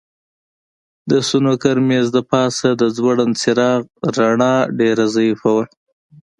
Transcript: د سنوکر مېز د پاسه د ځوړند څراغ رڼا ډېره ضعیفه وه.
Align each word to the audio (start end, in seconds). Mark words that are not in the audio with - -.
د 1.09 1.11
سنوکر 1.27 1.77
مېز 1.87 2.07
د 2.13 2.17
پاسه 2.31 2.69
د 2.81 2.83
ځوړند 2.95 3.33
څراغ 3.41 3.81
رڼا 4.17 4.55
ډېره 4.79 5.05
ضعیفه 5.15 5.49
وه. 5.55 5.65